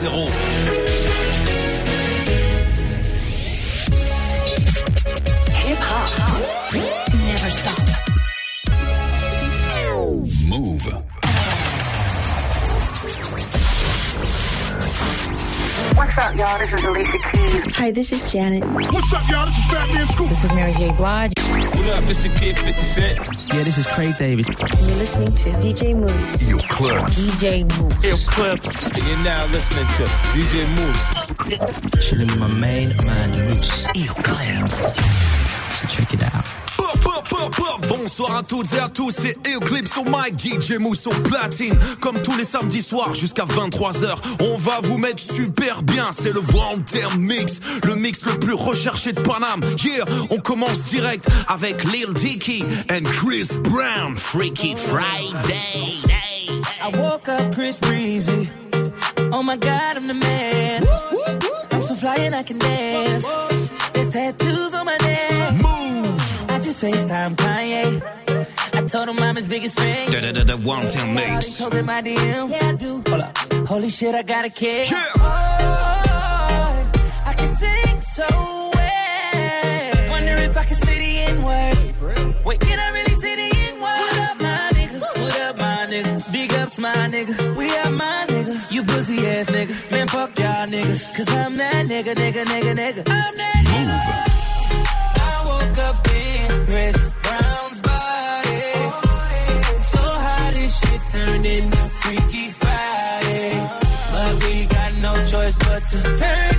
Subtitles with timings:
[0.00, 0.49] 2.0.
[17.80, 18.62] Hi, this is Janet.
[18.92, 19.46] What's up, y'all?
[19.46, 20.28] This is Fatman Scoop.
[20.28, 20.92] This is Mary J.
[20.98, 21.32] Blige.
[21.38, 22.28] What up, Mr.
[22.38, 23.18] Kid 50 Cent?
[23.54, 24.48] Yeah, this is Craig David.
[24.48, 26.46] You're listening to DJ Mouss.
[26.46, 27.40] Yo, clubs.
[27.40, 28.04] DJ Mouss.
[28.04, 28.84] Ill Clips.
[28.84, 32.06] And you're now listening to DJ Mouss.
[32.06, 33.86] Chilling with my main man, Mouss.
[33.94, 34.94] Yo, clubs.
[35.78, 36.59] So check it out.
[37.88, 41.74] Bonsoir à toutes et à tous, c'est Eclipse au mic, DJ Mousse au platine.
[42.00, 46.10] Comme tous les samedis soirs jusqu'à 23h, on va vous mettre super bien.
[46.12, 49.60] C'est le One Term Mix, le mix le plus recherché de Paname.
[49.82, 54.16] Yeah, on commence direct avec Lil Dicky and Chris Brown.
[54.16, 56.00] Freaky Friday.
[56.82, 58.50] I woke up Chris Breezy.
[59.32, 60.84] Oh my God, I'm the man.
[61.72, 63.26] I'm so fly and I can dance.
[63.92, 65.54] There's tattoos on my neck.
[65.54, 66.19] Move.
[66.70, 68.78] I just FaceTime Kanye.
[68.78, 70.08] I told him I'm his biggest fan.
[70.12, 71.58] Da da da da One Term I Mix.
[71.58, 72.48] told him my DM.
[72.48, 73.02] Yeah, I do.
[73.08, 73.36] Hold up.
[73.66, 74.88] Holy shit, I got a kid.
[74.88, 75.04] Yeah.
[75.16, 76.90] Oh,
[77.26, 78.24] I can sing so
[78.72, 80.10] well.
[80.10, 82.44] Wonder if I can say the N word.
[82.44, 83.98] Wait, can I really say the N word?
[84.02, 85.00] What up, my nigga?
[85.22, 86.32] What up, my nigga?
[86.32, 87.56] Big ups, my nigga.
[87.56, 88.72] We are my nigga.
[88.72, 89.90] You pussy ass nigga.
[89.90, 91.16] Man, fuck y'all niggas.
[91.16, 93.02] Cause I'm that nigga, nigga, nigga, nigga.
[93.10, 94.36] I'm that nigga.
[94.36, 94.39] I
[101.10, 103.68] turned into Freaky Friday.
[104.12, 106.49] But we got no choice but to turn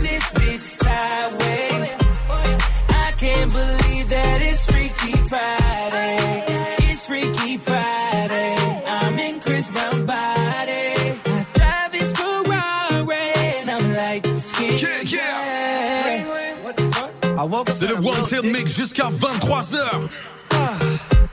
[17.70, 20.10] C'est le One Term Mix jusqu'à 23h.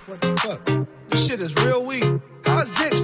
[0.07, 0.61] What the fuck?
[1.11, 2.05] This shit is real weak.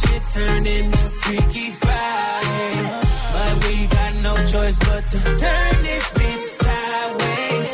[0.00, 3.00] shit turned into Freaky Friday.
[3.34, 7.70] But we got no choice but to turn this bitch sideways.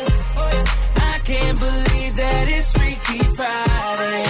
[1.11, 4.23] I can't believe that it's Freaky Friday.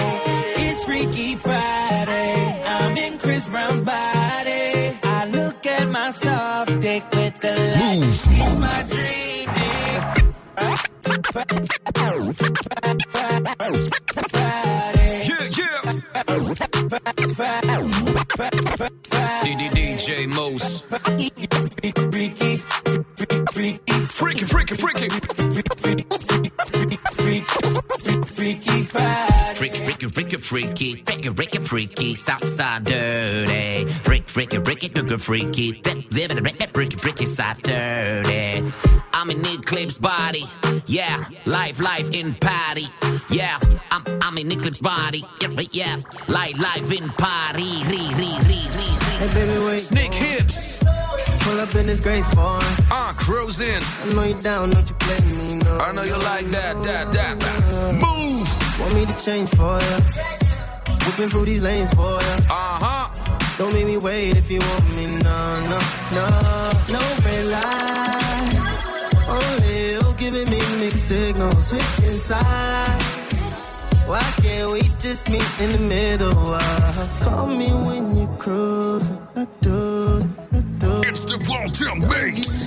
[0.64, 2.62] It's Freaky Friday.
[2.66, 4.98] I'm in Chris Brown's body.
[5.02, 8.26] I look at my soft dick with the lights.
[8.30, 9.26] It's my dream.
[14.30, 14.95] Friday.
[19.74, 20.82] DJ Mouss.
[24.10, 26.25] Freaky, freaky, Freaky,
[28.46, 28.84] freaky, freaky.
[28.84, 29.54] freaky Friday.
[29.54, 33.86] Freaky, freaky, freaky, freaky, freaky, freaky, freaky, Southside dirty.
[34.02, 38.72] Freak, freaky, freaky, freaky, freaky, living a freaky, freaky, side dirty.
[39.12, 40.44] I'm in Eklips body,
[40.86, 41.24] yeah.
[41.44, 42.86] Life, life in party,
[43.30, 43.58] yeah.
[43.90, 45.96] I'm, I'm in Eklips body, yeah, yeah.
[46.28, 48.88] Life, life in party, re, re, re, re, re.
[49.18, 49.80] Hey, baby, wait.
[49.80, 50.75] Snake hips.
[51.46, 52.60] Pull up in this great foreign.
[52.90, 53.80] Uh, cruising.
[54.02, 55.78] I know you down, don't you play me, no.
[55.78, 57.60] I know you like that, that, that, that.
[58.02, 58.46] Move.
[58.80, 59.96] Want me to change for ya?
[61.06, 62.36] Whipping through these lanes for ya.
[62.50, 63.06] Uh huh.
[63.58, 65.38] Don't make me wait if you want me, no,
[65.70, 65.78] no,
[66.18, 66.26] no.
[66.90, 68.66] No red light.
[69.28, 73.04] Only you giving me mixed signals, switching sides.
[74.06, 76.54] Why can't we just meet in the middle?
[76.54, 76.92] Uh,
[77.22, 79.18] call me when you're cruising.
[79.36, 80.25] I do,
[81.16, 81.24] I do.
[81.24, 82.66] It's the Wanted Mix.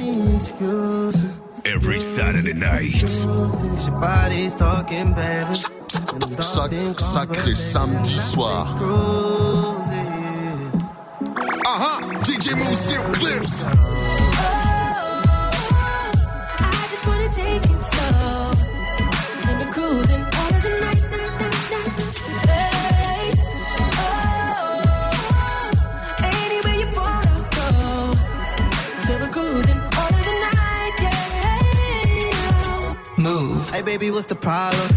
[1.65, 3.01] Every Saturday night.
[3.01, 5.55] Your talking, baby.
[6.41, 8.65] Chaque sacré samedi soir.
[11.65, 12.01] Huh.
[12.23, 13.63] DJ Mouss Eklips.
[13.65, 13.81] Oh,
[16.59, 18.53] I just wanna take it slow.
[19.47, 20.28] And we're cruising
[33.79, 34.89] Hey, baby, what's the problem?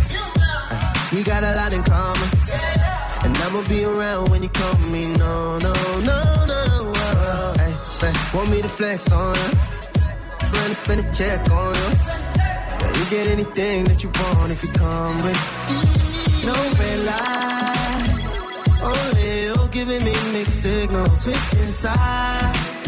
[1.14, 2.28] We got a lot in common.
[3.22, 5.06] And I'ma be around when you call me.
[5.06, 6.92] No, no, no, no.
[6.96, 9.36] Uh, hey, hey, want me to flex on
[10.52, 11.90] willing to spend a check on you.
[12.80, 15.40] Yeah, you get anything that you want if you come with.
[16.44, 18.02] No red light.
[18.82, 21.22] Only you giving me mixed signals.
[21.22, 22.81] Switching sides.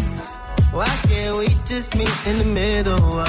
[0.75, 3.21] Why can't we just meet in the middle?
[3.21, 3.27] Uh,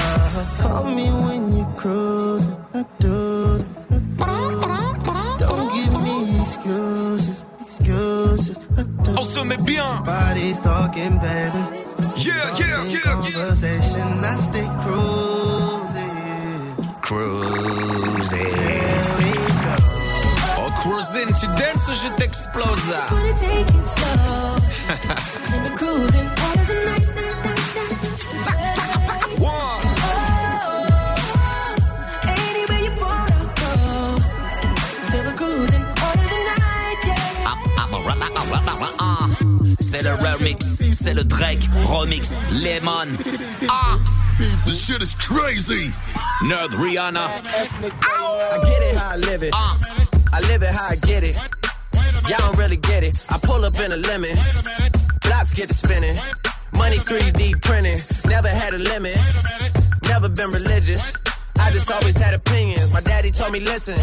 [0.62, 2.56] call me when you're cruising.
[2.74, 3.58] I do.
[5.38, 7.46] Don't give me excuses.
[7.60, 8.58] Excuses.
[9.16, 9.84] On se met bien.
[9.84, 11.62] Somebody's talking, baby.
[12.16, 13.00] Yeah, yeah, yeah, yeah.
[13.00, 16.14] conversation, I stay cruising.
[17.00, 18.56] Cruising.
[20.58, 22.86] Oh, cruising, tu dances ou je t'explose?
[22.90, 24.66] Just wanna take it slow.
[25.76, 26.65] cruising all
[38.68, 39.26] ah.
[39.80, 43.08] C'est le remix, c'est le Drake remix Lemon.
[43.68, 43.96] Ah,
[44.66, 45.92] This shit is crazy.
[46.42, 47.26] Nerd Rihanna.
[47.26, 49.50] I get it how I live it.
[49.54, 49.76] Ah,
[50.32, 51.36] I live it how I get it.
[52.28, 53.16] Y'all don't really get it.
[53.30, 54.36] I pull up in a lemon.
[55.22, 56.16] Blocks get to spinning.
[56.76, 57.96] Money 3D printing.
[58.28, 59.16] Never had a limit.
[60.08, 61.12] Never been religious.
[61.58, 62.92] I just always had opinions.
[62.92, 63.96] My daddy told me, listen,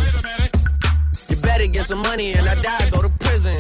[1.30, 3.54] you better get some money and I die, go to prison.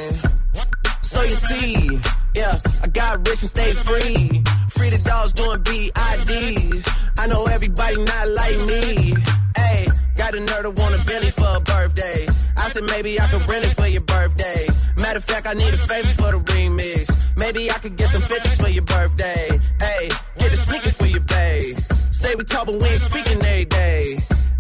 [1.14, 2.00] So you see,
[2.34, 4.42] yeah, I got rich and stayed free.
[4.74, 6.84] Free the dogs doing BIDs.
[7.20, 9.14] I know everybody not like me.
[9.56, 9.86] Hey,
[10.18, 12.26] got a nerd to want a for a birthday.
[12.58, 14.66] I said maybe I could rent it for your birthday.
[14.98, 17.38] Matter of fact, I need a favor for the remix.
[17.38, 19.46] Maybe I could get some 50s for your birthday.
[19.80, 21.76] Hey, get a sneaker for your babe.
[22.24, 24.16] Say we talk, but we ain't speaking every day.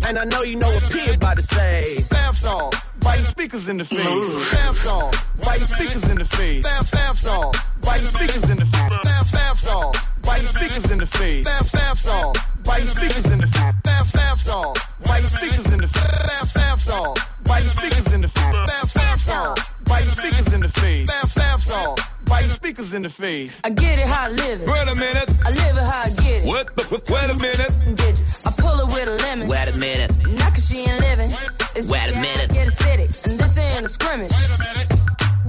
[0.05, 2.03] And I know you know what P about to say.
[2.11, 4.53] Bath salt, biting speakers in the face.
[4.53, 6.63] Bath salt, biting speakers in the face.
[6.65, 8.89] Bath, bath salt, biting speakers in the face.
[9.03, 11.45] Bath, bath salt, biting speakers in the face.
[11.45, 13.73] Bath, bath salt, biting speakers in the face.
[13.83, 16.03] Bath, bath salt, biting speakers in the face.
[16.03, 18.51] Bath, bath salt, biting speakers in the face.
[18.67, 21.07] Bath, bath salt, biting speakers in the face.
[21.07, 23.59] Bath, bath salt, biting speakers in the face.
[23.63, 24.67] I get it how I live it.
[24.67, 25.29] Wait a minute.
[25.45, 26.47] I live it how I get it.
[26.47, 26.75] What?
[26.75, 26.83] the-
[27.13, 27.95] Wait a minute.
[27.97, 28.45] Digits.
[28.47, 29.47] I pull it with a lemon.
[29.47, 30.11] wait a minute.
[30.39, 31.31] Not cause she ain't living.
[31.75, 32.51] It's Wait a minute.
[32.51, 33.11] I get acidic.
[33.29, 34.31] And this ain't a scrimmage.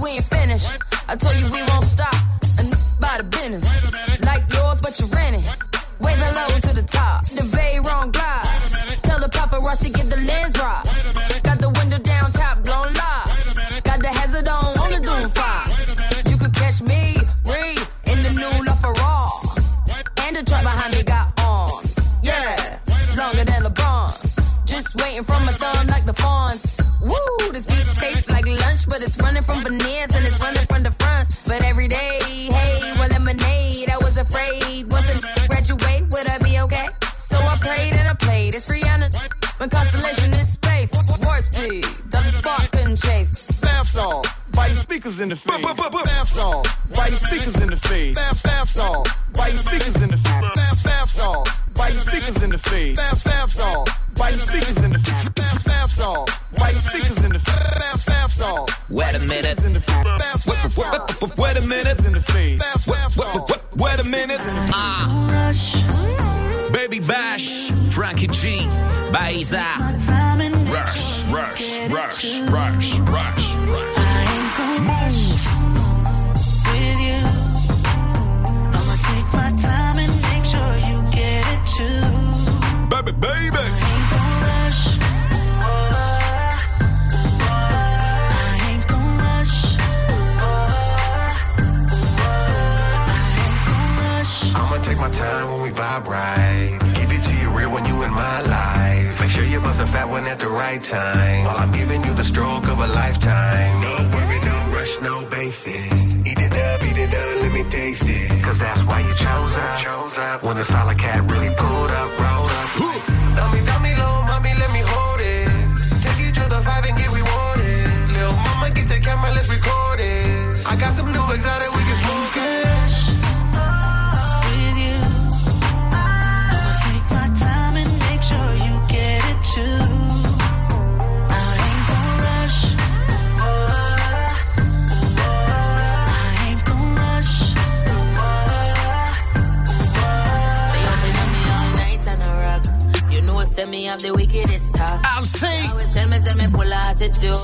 [0.03, 0.69] We ain't finished.
[1.07, 1.74] I told you we won't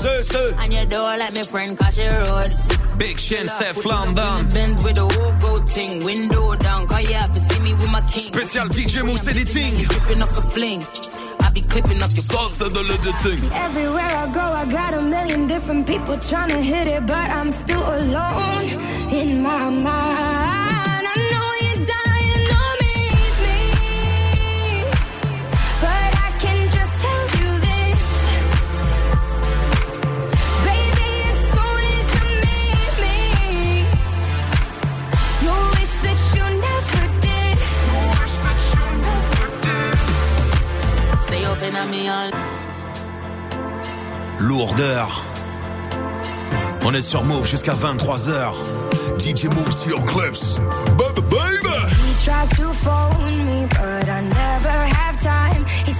[0.00, 0.54] Sir, sir.
[0.58, 2.46] And your door like my friend cause she road.
[2.96, 4.48] Big Shin, up in London.
[4.48, 6.88] the Benz with the whole gold thing, window down.
[6.88, 8.22] Cause you have to see me with my king.
[8.32, 9.74] Spécial DJ Mousse Editing.
[9.84, 10.86] Dripping off a fling.
[11.42, 13.40] I be clipping off your c'est de l'editing.
[13.52, 17.50] Everywhere I go, I got a million different people trying to hit it, but I'm
[17.50, 18.68] still alone
[19.10, 20.39] in my mind.
[44.38, 45.22] Lourdeur.
[46.82, 48.54] On est sur Move jusqu'à 23h.
[49.18, 50.58] DJ Move sur Clips.
[50.98, 51.68] Baby, baby.
[52.08, 55.64] He tried to phone me, but I never have time.
[55.86, 55.92] He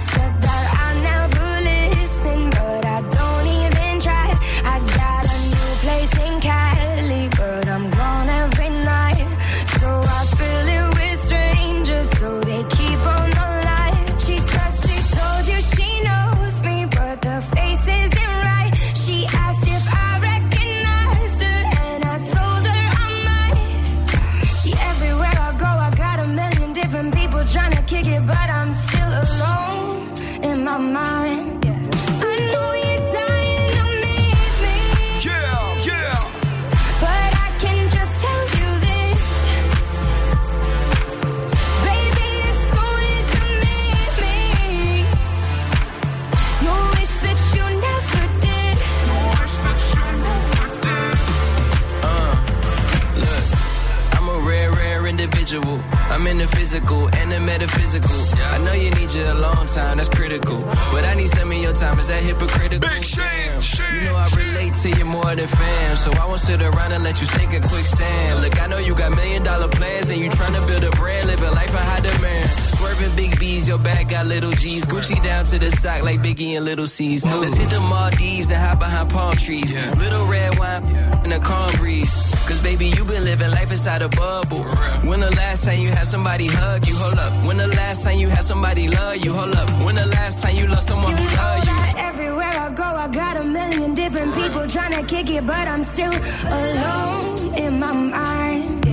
[76.01, 77.25] to the sock like Biggie and Little C's.
[77.25, 79.73] Let's hit the Maldives and hide behind palm trees.
[79.97, 80.83] Little red wine
[81.25, 82.15] in a calm breeze.
[82.47, 84.63] Cause baby, you been living life inside a bubble.
[85.07, 86.95] When the last time you had somebody hug you?
[86.95, 87.47] Hold up.
[87.47, 89.33] When the last time you had somebody love you?
[89.33, 89.69] Hold up.
[89.85, 91.73] When the last time you loved someone who loved you?
[91.97, 95.83] everywhere I go, I got a million different people trying to kick it, but I'm
[95.83, 96.13] still
[96.47, 98.85] alone in my mind.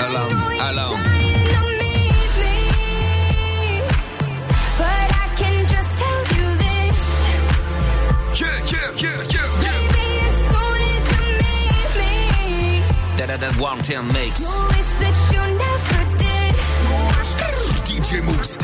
[0.00, 1.17] Alone, alone.
[13.58, 14.54] 110 Mix.
[17.82, 18.56] DJ Mouss.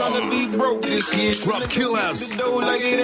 [0.00, 1.34] Tryna be broke this year.
[1.34, 2.38] Drop killers.
[2.38, 3.00] Like it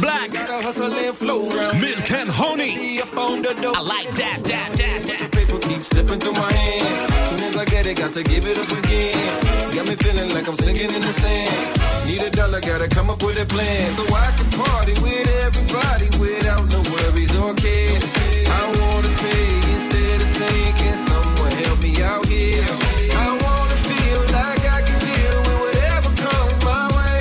[0.00, 0.32] black.
[0.32, 3.00] Milk and honey.
[3.02, 5.32] I like that, that, that, that.
[5.32, 7.28] Paper keeps slipping through my hand.
[7.28, 9.11] Soon as I get it, got to give it up again.
[9.92, 12.08] Me feeling like I'm in the sand.
[12.08, 13.92] Need a dollar, gotta come up with a plan.
[13.92, 18.02] So I can party with everybody without no worries or cares.
[18.48, 20.96] I wanna pay instead of sinking.
[21.12, 22.64] Someone help me out here.
[23.20, 27.20] I wanna feel like I can deal with whatever comes my way.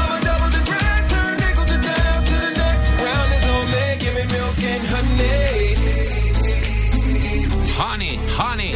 [0.00, 3.84] I'ma double the grind, turn nickels to dime to the next round is on me.
[4.00, 5.76] Give me milk and honey.
[7.76, 8.67] Honey, honey.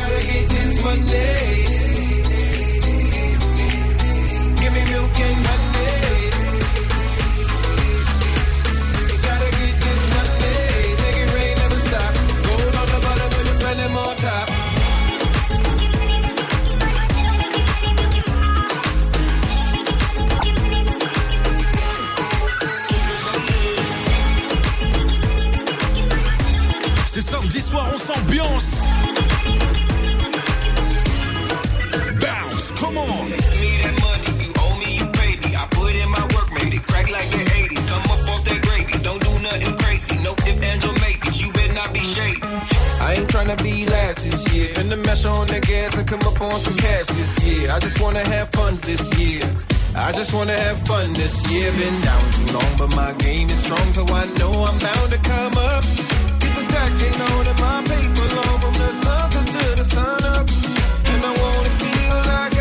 [40.88, 42.40] Or maybes, you better not be shady.
[42.42, 44.68] I ain't tryna be last this year.
[44.68, 47.70] Finna mesh on the gas and come up on some cash this year.
[47.70, 49.42] I just wanna have fun this year.
[49.94, 51.70] I just wanna have fun this year.
[51.72, 55.18] Been down too long, but my game is strong, so I know I'm bound to
[55.18, 56.31] come up.
[57.84, 58.28] Paper
[58.60, 58.90] from the
[59.52, 60.46] to the sun up.
[61.10, 62.51] And I wanna feel like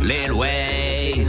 [0.00, 1.26] Lil Wayne.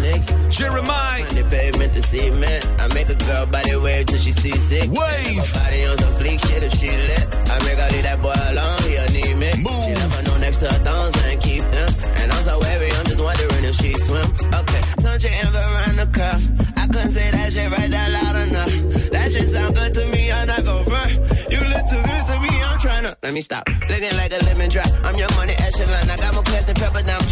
[0.53, 1.36] Jeremih.
[1.36, 2.62] The pavement to see man.
[2.79, 4.89] I make a girl body wave till she seasick.
[4.91, 5.53] Wave.
[5.53, 7.27] Body on some fleek shit if she lit.
[7.51, 9.51] I make her leave that boy alone, he don't need me.
[9.63, 9.84] Move.
[9.86, 11.89] She never know next to her thongs and keep them.
[12.17, 14.27] And I'm so wary, I'm just wondering if she swim.
[14.60, 14.82] Okay.
[15.01, 16.74] turn your hand around the Veronica.
[16.77, 19.12] I couldn't say that shit right that loud enough.
[19.12, 21.12] That shit sound good to me, I'm not gon' front.
[21.51, 23.15] You look too good to me, I'm tryna.
[23.24, 23.67] Let me stop.
[23.89, 24.88] Looking like a lemon drop.
[25.03, 26.10] I'm your money echelon.
[26.10, 27.23] I got more class than pepper down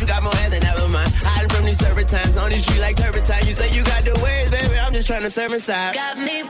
[2.52, 3.48] the street like turpentine.
[3.48, 4.78] You say you got the ways, baby.
[4.78, 5.94] I'm just trying to serve inside.
[5.94, 6.44] Got me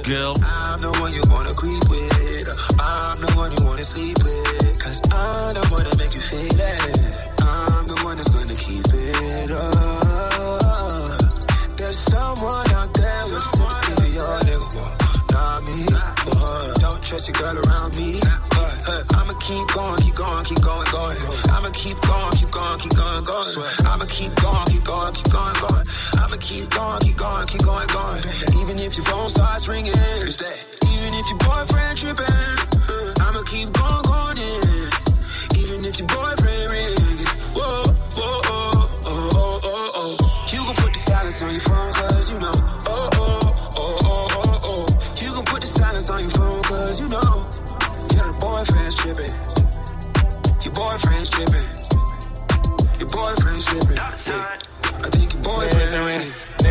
[0.00, 0.34] girl.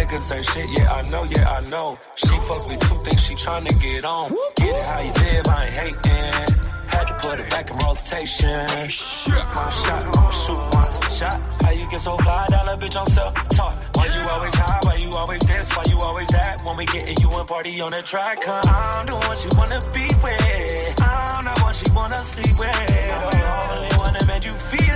[0.08, 1.96] niggas say shit, yeah, I know, yeah, I know.
[2.16, 4.32] She fuck me two things, she tryna get on.
[4.56, 6.62] Get it how you live, I ain't hating.
[6.88, 8.68] Had to put it back in rotation.
[8.68, 9.58] One shot,
[10.16, 11.42] I'ma shoot one shot.
[11.62, 13.76] How you get so fly, dollar bitch, I'm self-taught.
[13.96, 16.62] Why you always high, why you always this, why you always that?
[16.66, 18.62] When we gettin' you and party on the track, huh?
[18.66, 21.02] I'm the one she wanna be with.
[21.02, 22.70] I'm the one she wanna sleep with.
[22.70, 24.87] I'm the only one that made you feel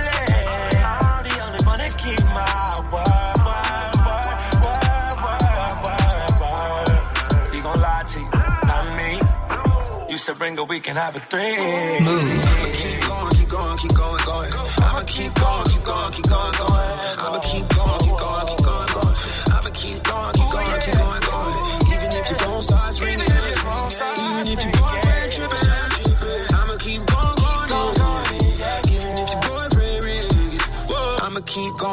[10.22, 11.58] so bring a we can have a three.
[11.98, 12.22] Move.
[12.46, 14.50] I'ma keep going, keep going, keep going, going.
[14.78, 16.98] I'ma keep going, keep going, keep going, going.
[17.18, 17.71] I'ma keep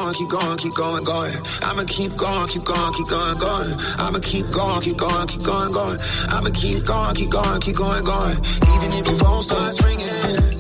[0.10, 1.32] going, keep going, keep going, going.
[1.64, 3.68] I'ma keep going, keep going, keep going, going.
[4.00, 5.98] I'ma keep going, keep going, keep going, going.
[6.30, 8.34] I'ma keep going, keep going, keep going, going.
[8.34, 10.60] Even if your phone starts ringing.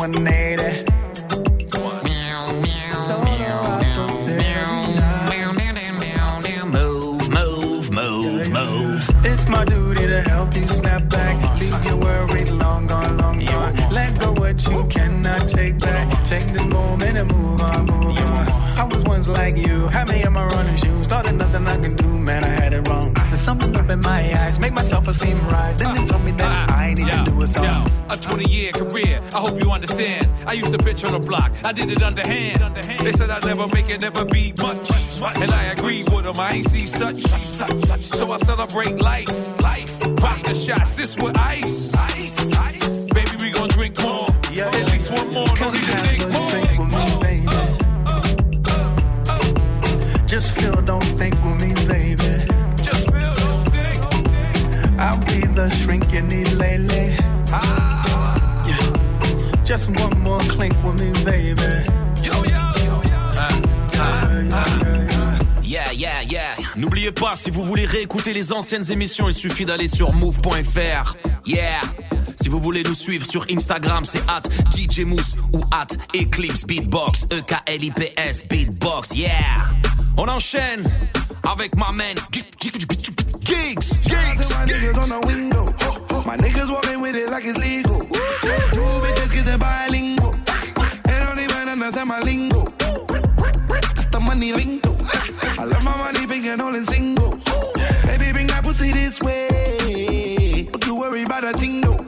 [0.00, 0.39] one name.
[19.56, 19.88] You.
[19.88, 21.06] Had me in my running shoes.
[21.06, 22.44] Thought there's nothing I can do, man.
[22.44, 23.14] I had it wrong.
[23.28, 24.58] There's something up in my eyes.
[24.60, 25.78] Make myself esteem rise.
[25.78, 27.62] Then they told me that uh, I need to do it so.
[27.62, 30.28] Yo, a 20 year career, I hope you understand.
[30.46, 32.76] I used to bitch on the block, I did it underhand.
[33.00, 34.90] They said I'd never make it, never be much.
[35.42, 37.22] And I agreed with them, I ain't see such.
[37.22, 39.90] So I celebrate life, life.
[40.20, 41.92] Vodka shots, this with ice.
[43.14, 44.28] Baby, we gon' drink more.
[44.58, 46.19] At least one more, no need to think
[50.30, 52.46] Just feel, don't think with me, baby.
[52.80, 53.98] Just feel, don't think.
[54.96, 57.16] I'll be the shrink you need lately.
[57.50, 58.92] Yeah.
[59.64, 61.84] Just one more clink with me, baby.
[62.22, 63.02] Yo, yo, yo,
[65.64, 66.54] Yeah, yeah, yeah.
[66.76, 71.16] N'oubliez pas, si vous voulez réécouter les anciennes émissions, il suffit d'aller sur move.fr.
[71.44, 71.80] Yeah.
[72.40, 77.26] Si vous voulez nous suivre sur Instagram, c'est at DJ Mousse ou at Eclipse Beatbox.
[77.32, 79.16] E-K-L-I-P-S Beatbox.
[79.16, 79.72] Yeah.
[80.16, 80.82] On enchaîne
[81.42, 82.50] avec ma man Giggs.
[82.58, 83.98] Giggs.
[84.04, 84.50] Giggs.
[84.50, 85.64] My niggas on the window.
[86.26, 88.00] My niggas walking with it like it's legal.
[88.00, 90.34] Two bitches kissing bilingual.
[91.04, 92.64] They don't even understand my lingo.
[93.68, 94.96] That's the money lingo.
[95.58, 97.42] I love my money big and all in singles.
[98.06, 100.68] Baby, bring that pussy this way.
[100.70, 102.04] But you worry about a thing though.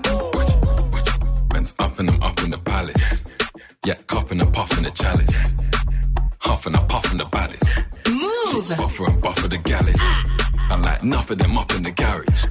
[1.52, 3.24] Man's up and I'm up in the palace.
[3.84, 5.54] Yeah, cupping and puffing the chalice.
[6.42, 7.80] Huffing and puffing the baddest.
[8.08, 8.76] Move.
[8.76, 9.92] Buffer and buffer the galley.
[10.70, 12.46] I like enough of them up in the garage.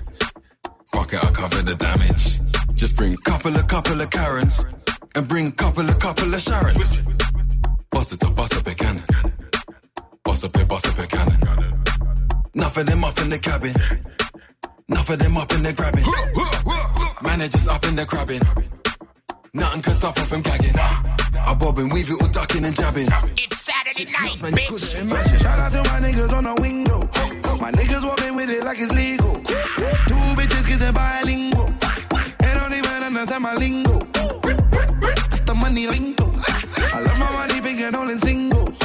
[0.92, 2.40] Fuck it, I cover the damage.
[2.74, 4.66] Just bring couple of couple of Karens.
[5.16, 7.02] And bring couple of couple of Sharons.
[7.92, 9.04] Bust it up, bust up a cannon.
[10.24, 11.84] Bust up a, bust up a cannon.
[12.56, 13.74] Enough of them up in the cabin.
[14.90, 16.06] Enough of them up in the grabbing.
[17.24, 18.81] Managers up in the crabbing.
[19.54, 20.74] Nothing can stop her from gagging.
[20.78, 23.10] I bob and weave it all ducking and jabbing.
[23.36, 25.42] It's Saturday night, bitch.
[25.42, 27.00] Shout out to my niggas on the window.
[27.60, 29.34] My niggas walking with it like it's legal.
[29.42, 31.66] Two bitches kissing bilingual.
[32.40, 34.00] They don't even understand my lingo.
[35.02, 36.32] That's the money lingo.
[36.38, 38.80] I love my money big and all in singles.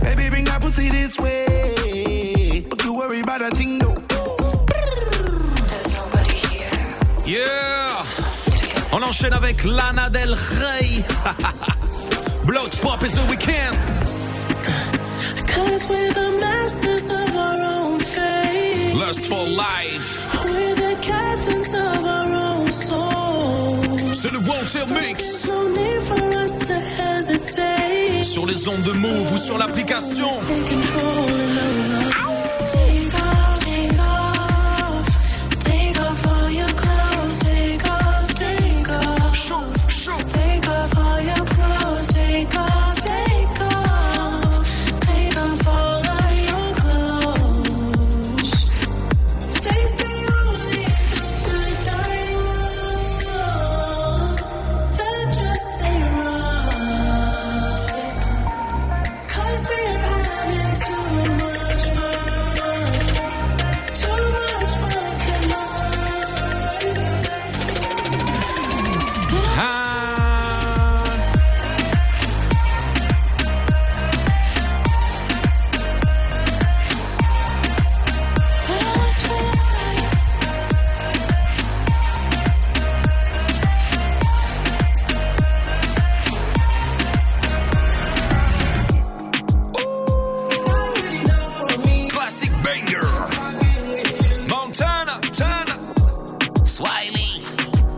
[0.00, 2.64] Baby, bring that pussy this way.
[2.68, 3.96] Don't you worry about a thing though.
[5.66, 6.70] There's nobody here.
[7.26, 7.83] Yeah.
[9.06, 11.04] Enchaîne avec Lana Del Rey.
[12.46, 13.76] Blood Pop is the weekend.
[15.46, 18.94] Cause we're the masters of our own fate.
[18.94, 20.44] Lust for life.
[20.46, 23.98] We're the captains of our own soul.
[24.12, 25.48] C'est le Wanted Mix.
[25.48, 28.24] No need for us to hesitate.
[28.24, 30.30] Sur les ondes de Move ou sur l'application.
[30.48, 32.33] Take control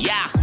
[0.06, 0.35] Yeah.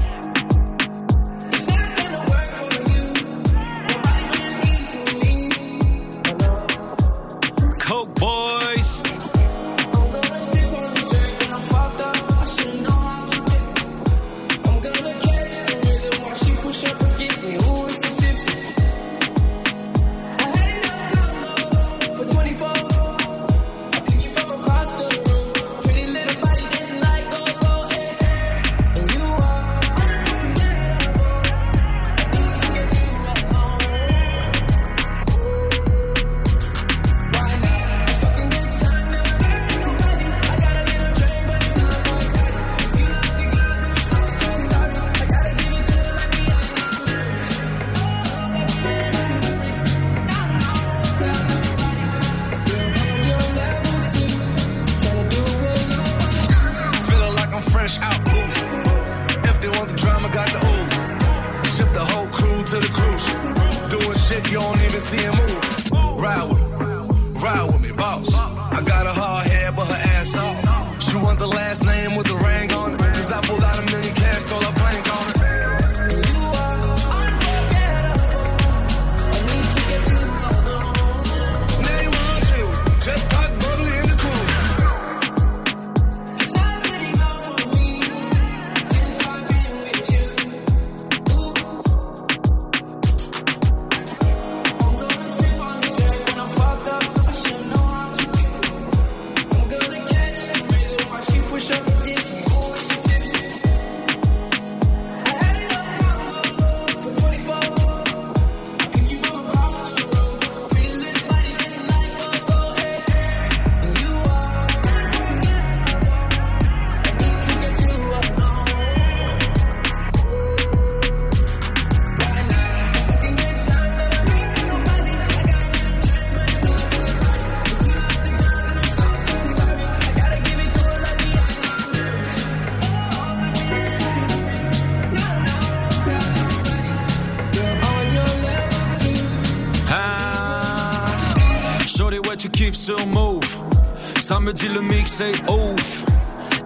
[144.62, 146.06] Le mix est ouf.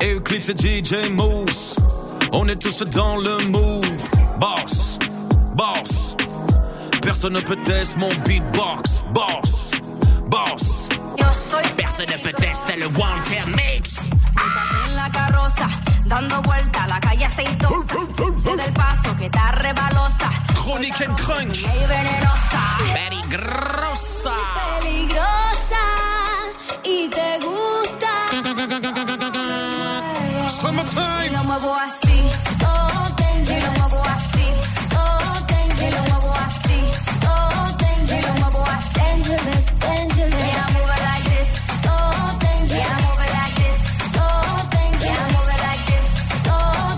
[0.01, 1.75] Et Eclipse et DJ Mousse.
[2.31, 3.85] On est tous dans le mood.
[4.39, 4.99] Boss,
[5.55, 6.15] boss.
[7.01, 9.03] Personne ne peut tester mon beatbox.
[9.13, 9.71] Boss,
[10.27, 10.89] boss.
[11.17, 14.09] Yo soy Personne ne peut tester le One Time Mix.
[14.89, 15.67] en la carroza,
[16.05, 17.95] dando vuelta a la calle aceitosa.
[18.43, 20.29] Sé del paso que está rebalosa.
[20.53, 21.55] Chronique and crunk.
[21.55, 22.61] Y venenosa.
[22.93, 24.33] Peligrosa.
[24.81, 25.46] Peligrosa
[31.17, 31.25] Summertime.
[31.25, 32.29] Y lo muevo así.
[32.59, 34.07] So Y lo muevo dangerous.
[34.15, 34.45] así.
[34.89, 35.01] So
[35.47, 36.37] Y lo muevo dangerous.
[36.47, 36.79] así.
[37.21, 37.33] So
[38.07, 38.69] Y lo muevo dangerous.
[38.77, 38.99] así.
[38.99, 40.45] Dangerous, dangerous.
[40.47, 41.49] Yeah, I move it like this.
[41.83, 41.93] So
[42.39, 42.77] dangerous.
[42.77, 43.79] Yeah, I move it like this.
[44.13, 44.23] So
[44.71, 45.03] dangerous.
[45.03, 46.07] Yeah, I move it like this.
[46.43, 46.55] So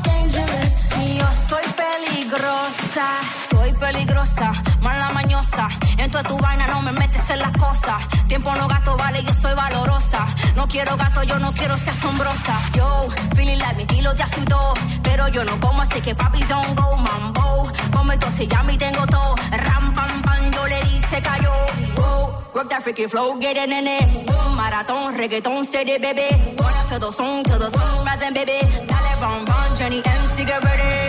[0.10, 0.76] dangerous.
[0.98, 3.08] Y yo soy peligrosa,
[3.50, 4.52] soy peligrosa,
[4.82, 5.70] mala mañosa.
[5.98, 8.02] En toda tu vaina no me metes en las cosas.
[8.30, 10.28] Tiempo no gasto, vale, yo soy valorosa.
[10.56, 12.56] No quiero gato, yo no quiero ser asombrosa.
[12.76, 14.76] Yo, feeling like mi estilo te asustó.
[15.02, 17.72] Pero yo no como, así que papi don't go mambo.
[17.92, 19.34] Como entonces ya me tengo todo.
[19.52, 21.52] Ram, pam, pam, yo le di, se cayó.
[21.98, 24.30] Wow, rock that freaky flow, get in it.
[24.56, 26.30] Maratón, reggaetón, steady, baby.
[26.60, 28.60] Wanna feel the song to the song, rising, baby.
[28.86, 31.09] Dale, run, run, Jenny MC, get ready.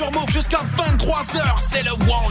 [0.00, 1.60] Sur Mouv' jusqu'à 23h.
[1.60, 1.90] C'est le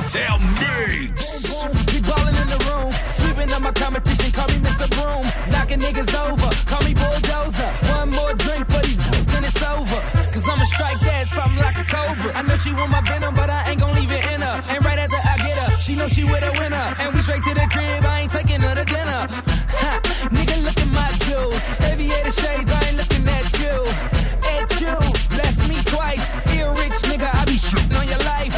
[0.10, 1.54] Time Mix.
[1.86, 4.32] Be ballin' in the room, sweeping up my competition.
[4.32, 4.90] Call me Mr.
[4.98, 6.50] Broom, knocking niggas over.
[6.66, 7.70] Call me bulldozer.
[7.94, 8.98] One more drink for these,
[9.30, 10.02] then it's over.
[10.34, 12.34] Cause I'ma strike that something like a cobra.
[12.34, 14.64] I know she want my venom, but I ain't gon' leave it in her.
[14.74, 16.96] And right after I get her, she know she with a winner.
[16.98, 19.22] And we straight to the crib, I ain't taking her to dinner.
[19.30, 20.02] Ha,
[20.34, 21.62] nigga, look at my jewels.
[21.86, 24.29] Aviator shades, I ain't looking at you.
[24.60, 24.98] At you,
[25.30, 26.34] bless me twice.
[26.54, 28.56] Ear rich nigga, I be shitting on your life.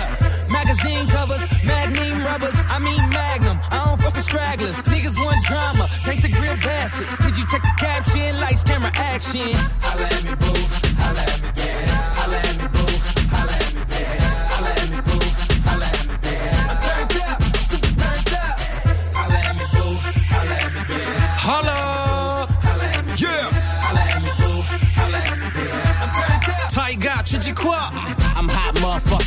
[0.49, 3.59] Magazine covers, magnum rubbers, I mean magnum.
[3.69, 4.81] I don't fuck with stragglers.
[4.83, 7.17] Niggas want drama, thanks to grill bastards.
[7.17, 8.39] Could you check the caption?
[8.39, 9.53] Lights, camera, action.
[9.81, 10.53] Holla at me, boo.
[10.97, 11.85] Holla at me, baby.
[12.17, 12.93] Holla at me, boo.
[13.35, 14.17] Holla at me, baby.
[14.51, 15.30] Holla at me, boo.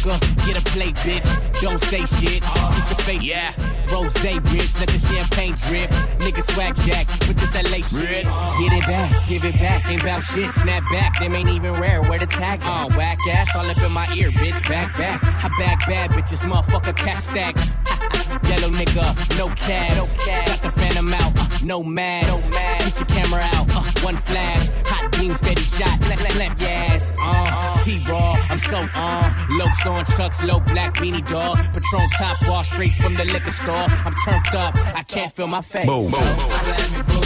[0.05, 1.25] Get a plate, bitch.
[1.63, 2.43] Don't say shit.
[2.43, 3.23] Get your face.
[3.23, 3.55] Yeah.
[3.91, 4.79] Rose bitch.
[4.79, 5.89] Let the champagne drip.
[6.21, 8.25] Nigga swag jack with this LA shit.
[8.25, 9.89] Get it back, give it back.
[9.89, 10.51] Ain't bout shit.
[10.51, 11.19] Snap back.
[11.19, 12.03] Them ain't even rare.
[12.03, 12.93] Where the tag on?
[12.95, 14.69] Whack ass all up in my ear, bitch.
[14.69, 15.25] Back, back.
[15.25, 16.45] I back bad bitches.
[16.45, 17.75] Motherfucker, cash stacks.
[18.49, 20.17] Yellow nigga, no cash.
[20.27, 22.53] Got the phantom out, uh, no mask.
[22.53, 24.69] Get your camera out, uh, one flash.
[24.87, 25.99] Hot beam, steady shot.
[26.09, 27.13] Left, left, left, yes.
[27.19, 29.25] Uh, T-Raw, I'm so on.
[29.59, 31.57] Lokes on Chucks, low black beanie dog.
[31.73, 33.87] Patron top wall, straight from the liquor store.
[34.05, 35.87] I'm turned up, I can't feel my face.
[35.87, 36.13] Move.
[36.13, 37.24] Holla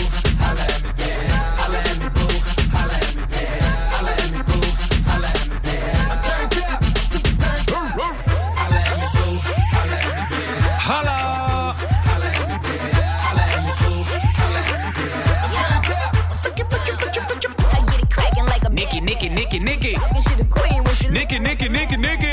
[21.29, 22.28] Nicki, Nicki, Nicki, Nicki.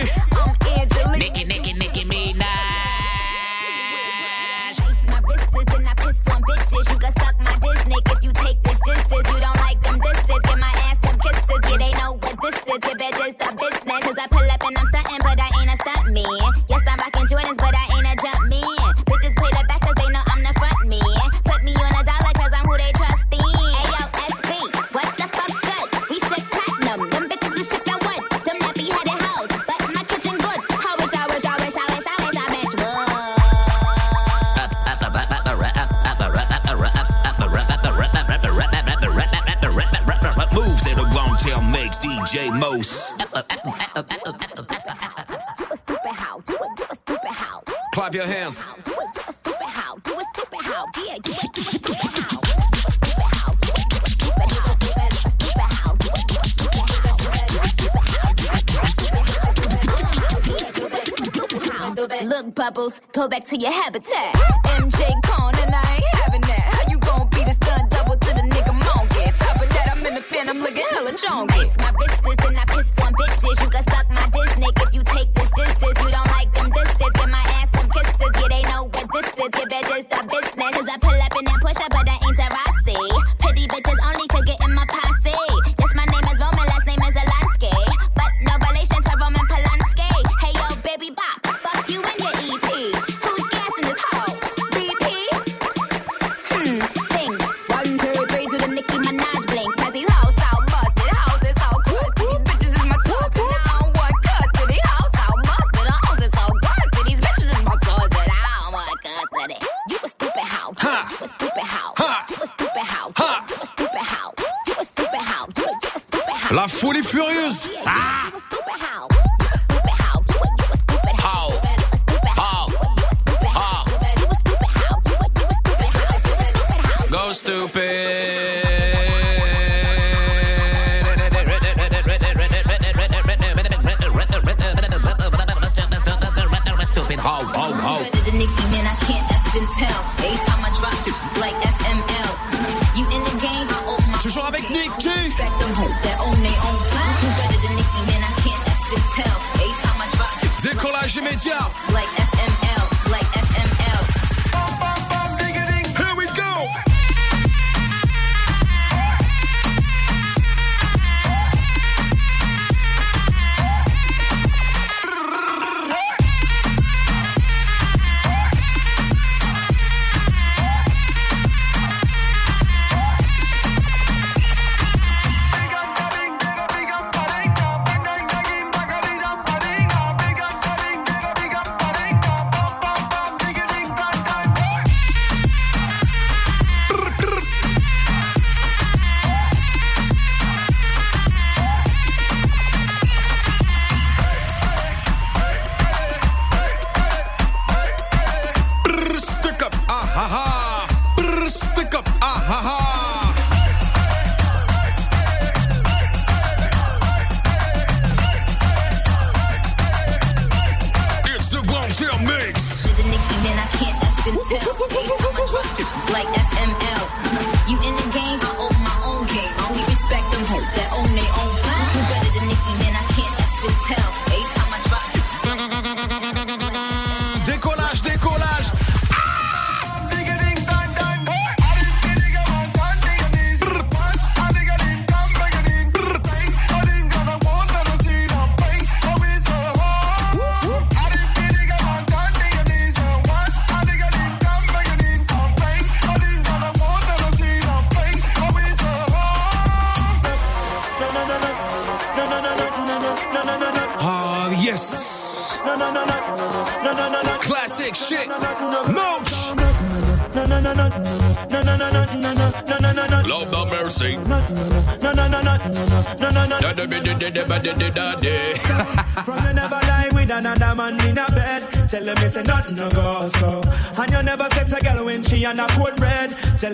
[62.25, 64.33] Look, Bubbles, go back to your habitat.
[64.81, 66.65] MJ Cone and I ain't having that.
[66.73, 69.29] How you gon' be the stunt double to the nigga monkey?
[69.37, 71.53] Top of that, I'm in the pen, I'm looking hella junky.
[71.53, 73.61] Lace my wrists and I piss on bitches.
[73.61, 76.01] You can suck my dick, if you take this justice.
[76.01, 76.97] You don't like them disses.
[76.97, 78.17] Get my ass some kisses.
[78.41, 79.45] Yeah, they know what this is.
[79.45, 80.71] It just a business.
[80.73, 80.94] Cause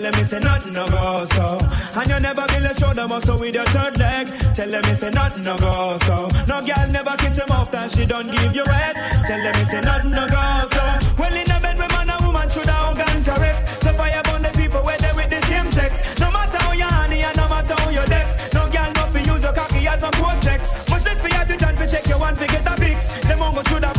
[0.02, 1.58] Tell them it's a nothing no go so.
[1.94, 4.26] And you never really show them muscle with your third leg.
[4.52, 6.26] Tell them it's a nothing no go so.
[6.50, 8.96] No girl never kiss him off that she don't give you head.
[9.30, 10.42] Tell them it's a nothing no go
[10.74, 10.82] so.
[11.22, 13.78] Well in a bed with man and woman should have organ caress.
[13.78, 16.18] So fire upon the people where they with the same sex.
[16.18, 18.52] No matter how you honey and no matter how you dex.
[18.52, 20.82] No girl nothing use your cocky as a cortex.
[20.90, 23.06] Much less for you to chance to check your one to get a fix.
[23.22, 23.86] Them all go through.
[23.86, 23.91] have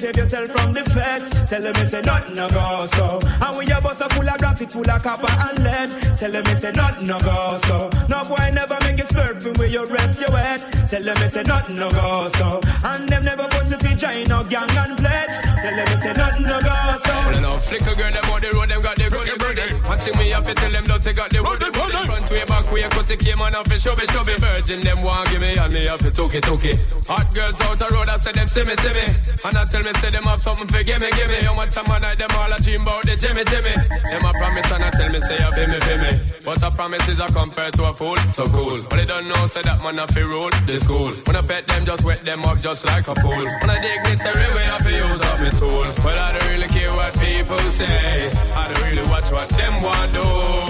[0.00, 1.28] save yourself from the feds.
[1.50, 3.20] Tell them it's a nothing no go so.
[3.44, 5.90] And when your bus are full of rocks, it full of copper and lead.
[6.16, 7.90] Tell them it's a nothing no go so.
[8.08, 10.60] No boy never make you slurping where you rest your head.
[10.88, 12.60] Tell them it's a nothing no go so.
[12.84, 15.36] And them never put to join no gang and pledge.
[15.60, 17.14] Tell them it's a nothing no go so.
[17.20, 19.68] Well, know, flicker girl, them on the road, them got the goody goody.
[19.84, 22.00] One thing me have to tell them, don't take out the woody woody.
[22.08, 24.34] Front way, back way, cut the came on off it, show me, show me.
[24.40, 26.80] Virgin, them want give me, and me have to took it, took it.
[27.06, 29.04] Hot girls out the road, I say them see me, see me.
[29.44, 31.40] And I tell me, say them have something for give me, give me.
[31.42, 33.74] How much time I night, them all a dream about the Jimmy, Jimmy.
[33.74, 36.12] Them a promise, and I tell me, say you be me, feel me.
[36.44, 38.78] But a promise is a compare to a fool, so cool.
[38.88, 41.12] But they don't know, say that man a fi rule the school.
[41.26, 43.44] When I pet them, just wet them up just like a pool.
[43.44, 45.86] When I dig dignitary way, I fi use up me tool.
[46.02, 48.30] But I don't really care what people say.
[48.54, 50.26] I don't really watch what them want do.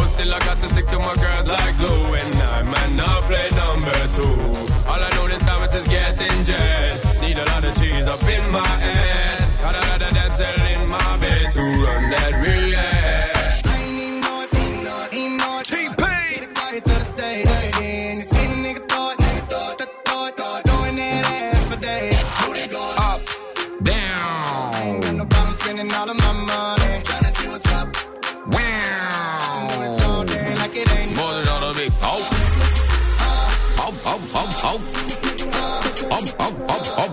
[0.08, 2.14] Still I got to stick to my girls like glue.
[2.14, 4.34] And I man not play number two.
[4.88, 7.19] All I know this time it is getting jet.
[7.20, 9.58] Need a lot of cheese up in my head.
[9.58, 13.00] Got a lot of dental in my bed to run that relay.
[36.38, 37.09] Up, what's up.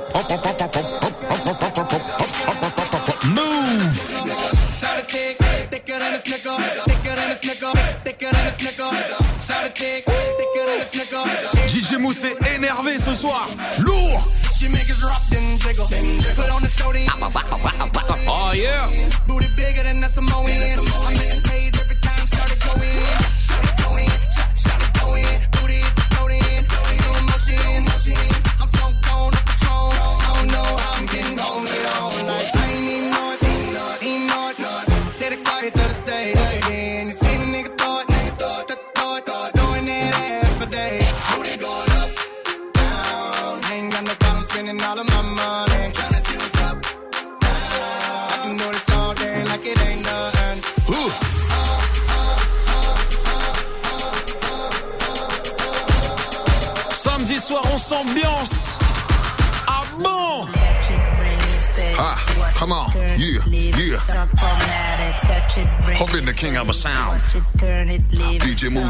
[11.68, 13.48] DJ Mousse est énervé ce soir.
[13.80, 14.28] Lourd.
[14.58, 15.88] She make us rock, then jiggle.
[16.52, 16.68] On the.
[18.30, 18.52] Oh.
[19.28, 20.48] Booty bigger than a Samoan.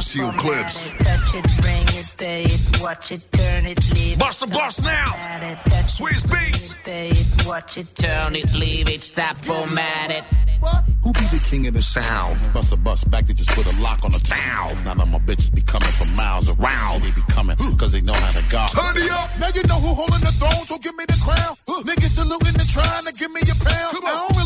[0.08, 0.94] DJ Mouss Seal Clips.
[4.18, 5.14] Bust a bust now.
[5.88, 6.74] Swizz Beatz.
[7.96, 10.24] Turn it, leave it, stop, format it.
[11.04, 12.40] Who be the king of the sound?
[12.54, 14.84] Bust a bust back, they just put a lock on the town.
[14.84, 17.04] None of my bitches be coming from miles around.
[17.04, 18.66] They be coming cause they know how to go.
[18.72, 19.30] Turn it up.
[19.40, 21.56] Now you know who holding the throne, so give me the crown.
[21.68, 23.98] Niggas saluting and trying to give me a pound.
[23.98, 24.37] I don't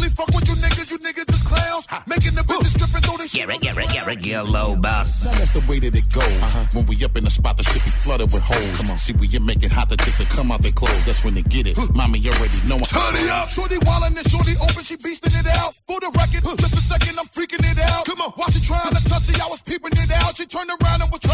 [3.36, 5.32] it, get low bus.
[5.32, 6.24] Now that's the way that it goes.
[6.24, 6.66] Uh-huh.
[6.74, 8.78] When we up in the spot, the shit be flooded with holes.
[8.78, 11.06] Come on, see we you make it hot, the chicks that come out they clothes.
[11.06, 11.78] That's when they get it.
[11.94, 12.76] Mommy already know.
[12.76, 13.50] I'm Turn it up.
[13.50, 15.76] Shorty wildin' and shorty open, she beastin' it out.
[15.88, 18.06] For the record, just a second, I'm freaking it out.
[18.06, 20.36] Come on, while she trying to touch it, I was peeping it out.
[20.38, 21.31] She turned around and was trying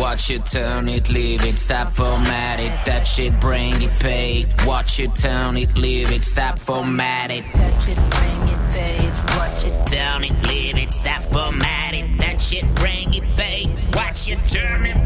[0.00, 2.72] Watch it, turn it, leave it, stop, format it.
[2.86, 4.66] That shit, bring it, pay it.
[4.66, 7.44] Watch it, turn it, leave it, stop, format it.
[7.52, 9.36] Touch it, bring it, pay it.
[9.36, 12.18] Watch it, turn it, leave it, stop, format it.
[12.18, 13.94] That shit, bring it, pay it.
[13.94, 14.99] Watch it, turn it, it,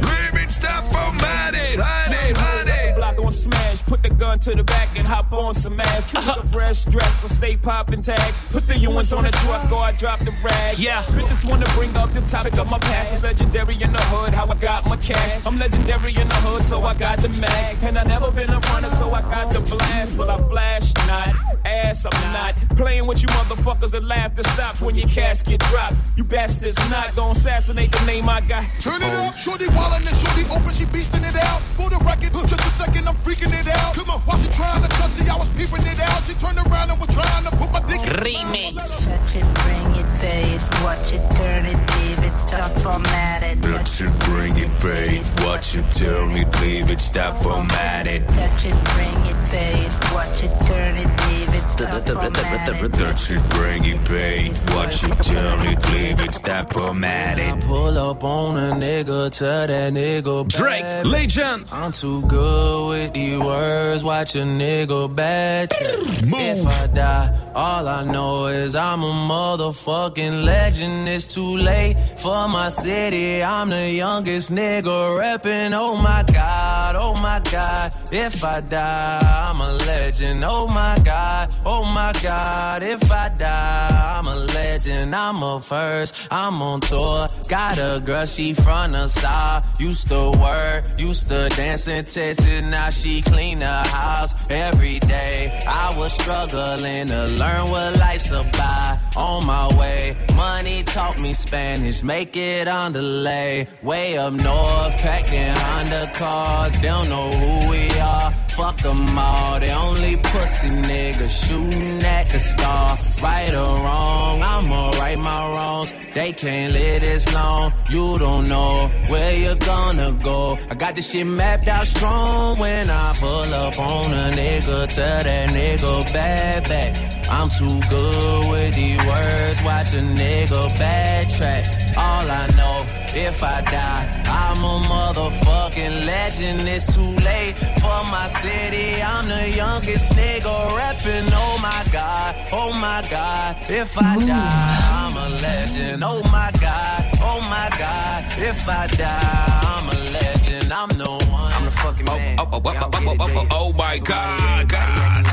[4.24, 6.10] gun to the back and hop on some ass.
[6.10, 8.38] Keep a fresh dress, I stay popping tags.
[8.50, 9.12] Put the U.S.
[9.12, 10.78] on the truck, or I drop the rag.
[10.78, 13.12] Yeah, bitches wanna bring up the topic of my past.
[13.12, 15.44] It's legendary in the hood, how I got my cash.
[15.44, 17.76] I'm legendary in the hood, so I got the mag.
[17.82, 20.16] And I never been a runner, so I got the blast.
[20.16, 21.28] But I flash not,
[21.66, 22.54] ass I'm not.
[22.76, 25.96] Playing with you motherfuckers, the laughter stops when your casket drops.
[26.16, 28.64] You bastards not gonna assassinate the name I got.
[28.80, 31.60] Turn it up, shorty wildin' and shorty open, she beastin' it out.
[31.76, 33.94] For the record, just a second, I'm freaking it out.
[33.94, 36.22] Come on, while she trying to touch it, I was peeping it out.
[36.24, 39.06] She turned around and was trying to put my dick in Remix.
[39.06, 40.62] Touch it, bring it, pay it.
[40.82, 43.62] Watch it, turn it, leave it, stop, format it.
[43.62, 45.26] Touch it, bring it, pay it.
[45.44, 48.28] Watch it, turn it, leave it, stop, format it.
[48.28, 49.94] Touch it, bring it, pay it.
[50.12, 52.92] Watch it, turn it, leave it, stop, format it.
[52.92, 54.74] Touch it, bring it, pay it.
[54.74, 57.60] Watch it, turn it, leave it, stop, format it.
[57.64, 61.66] Pull up on a nigga, tell that nigga Drake, legend.
[61.72, 66.00] I'm too good with these words, watch a nigga bad trip.
[66.26, 71.08] If I die, all I know is I'm a motherfucking legend.
[71.08, 73.42] It's too late for my city.
[73.42, 75.72] I'm the youngest nigga reppin'.
[75.74, 80.42] Oh my god, oh my God, if I die, I'm a legend.
[80.44, 85.14] Oh my God, oh my God, if I die, I'm a legend.
[85.14, 87.26] I'm a first, I'm on tour.
[87.48, 89.62] Got a girl, she from the side.
[89.78, 92.64] Used to work, used to dance in Texas.
[92.70, 95.64] Now she clean the house every day.
[95.66, 98.98] I was struggling to learn what life's about.
[99.16, 103.66] On my way, money taught me Spanish, make it on delay.
[103.82, 106.72] Way up north, packed in Honda cars.
[106.80, 108.43] Don't know who we are.
[108.56, 109.58] Fuck them all.
[109.58, 112.96] They only pussy niggas shooting at the star.
[113.20, 115.92] Right or wrong, I'ma right my wrongs.
[116.14, 117.72] They can't live this long.
[117.90, 120.56] You don't know where you're gonna go.
[120.70, 124.94] I got this shit mapped out strong when I pull up on a nigga.
[124.94, 127.14] Tell that nigga bad back.
[127.28, 129.62] I'm too good with these words.
[129.64, 131.96] Watch a nigga backtrack.
[131.96, 132.86] All I know,
[133.16, 136.60] if I die, I'm a motherfucking legend.
[136.68, 139.00] It's too late for my city.
[139.02, 141.28] I'm the youngest nigga rapping.
[141.32, 143.56] Oh my god, oh my god.
[143.68, 146.02] If I die, I'm a legend.
[146.04, 148.24] Oh my god, oh my god.
[148.38, 150.72] If I die, I'm a legend.
[150.72, 151.52] I'm the one.
[151.52, 152.36] I'm the fucking man.
[152.40, 155.24] Oh, oh, oh, oh, oh, oh, oh, oh, oh my god, god,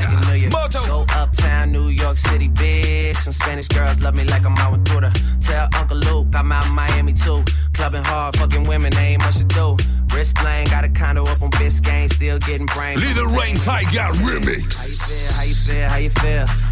[0.50, 0.74] god.
[0.74, 0.86] Moto.
[0.86, 3.16] Go uptown, New York City, bitch.
[3.16, 5.12] Some Spanish girls love me like I'm out with Twitter.
[5.40, 7.44] Tell Uncle Luke I'm out in Miami too.
[7.74, 9.76] Clubbing hard, fucking women, ain't much to do.
[10.14, 12.98] Wrist playing, got a condo up on Biscayne, still getting brain.
[12.98, 15.34] Lil Wayne Tyga remix.
[15.36, 15.88] How you feel?
[15.88, 16.46] How you feel?
[16.46, 16.71] How you feel?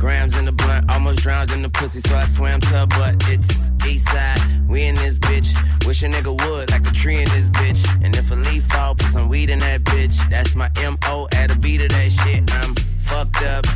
[0.00, 3.16] grams in the blunt, almost drowned in the pussy, so I swam to her butt.
[3.28, 5.52] It's east side, we in this bitch.
[5.86, 7.86] Wish a nigga would, like a tree in this bitch.
[8.02, 10.16] And if a leaf fall, put some weed in that bitch.
[10.30, 12.50] That's my MO at a beat of that shit.
[12.50, 13.66] I'm fucked up,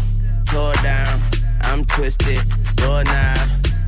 [0.50, 1.14] tore down,
[1.60, 2.40] I'm twisted,
[2.76, 3.38] door knob,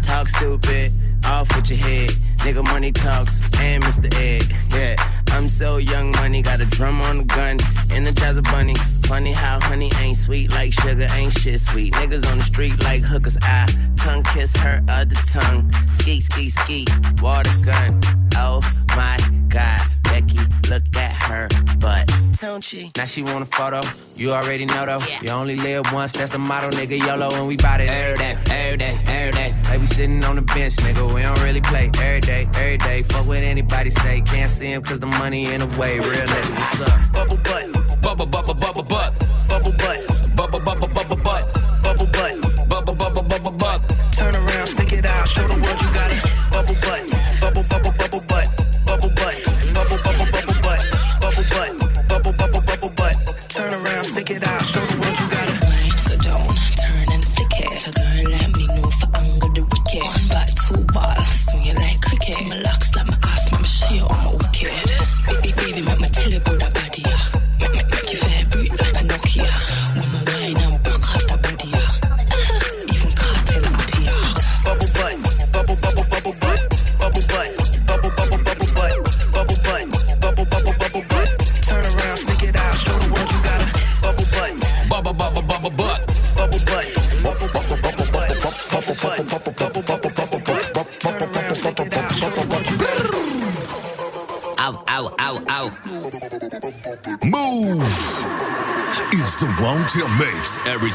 [0.05, 0.93] talk stupid,
[1.24, 2.11] off with your head.
[2.45, 4.12] Nigga money talks, and Mr.
[4.20, 4.95] Egg, yeah.
[5.32, 7.57] I'm so young, money got a drum on the gun,
[7.91, 8.74] energize a bunny.
[9.07, 11.95] Funny how honey ain't sweet like sugar, ain't shit sweet.
[11.95, 15.73] Niggas on the street like hookers, I tongue kiss her other tongue.
[15.93, 16.85] Ski, ski, ski,
[17.23, 18.01] water gun.
[18.35, 18.61] Oh
[18.97, 19.17] my
[19.49, 20.39] god, Becky,
[20.69, 21.49] look at her
[21.79, 22.11] butt.
[22.41, 22.91] Don't she?
[22.97, 23.81] Now she want a photo.
[24.17, 24.99] You already know though.
[25.23, 26.99] You only live once, that's the motto, nigga.
[26.99, 29.55] YOLO, and we bout it every day, every day, every day.
[29.71, 31.15] Like we sitting on the bench, nigga.
[31.15, 33.03] We don't really play every day, every day.
[33.03, 34.21] Fuck what anybody say.
[34.23, 36.01] Can't see him cause the money in the way.
[36.01, 37.13] Real nigga, what's up?
[37.13, 39.13] Bubble butt, Bubble, bubble, bubble, butt.
[39.49, 41.53] bubble butt, Bubble, bubble, bubble, butt.
[41.83, 42.69] bubble butt.
[42.69, 43.83] Bubble, bubble, bubble, butt.
[44.13, 46.23] Turn around, stick it out, show the world you got it.
[46.53, 47.16] Bubble butt,